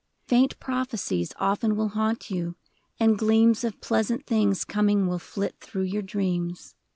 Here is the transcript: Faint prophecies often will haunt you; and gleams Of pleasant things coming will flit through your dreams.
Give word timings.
Faint 0.25 0.59
prophecies 0.59 1.31
often 1.37 1.75
will 1.75 1.89
haunt 1.89 2.31
you; 2.31 2.55
and 2.99 3.19
gleams 3.19 3.63
Of 3.63 3.79
pleasant 3.81 4.25
things 4.25 4.65
coming 4.65 5.05
will 5.05 5.19
flit 5.19 5.57
through 5.59 5.83
your 5.83 6.01
dreams. 6.01 6.73